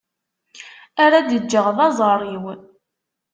[1.03, 2.45] Ara d-ğğeɣ d aẓar-iw.